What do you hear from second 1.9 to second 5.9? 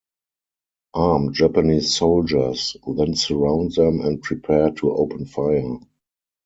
soldiers then surround them and prepare to open fire.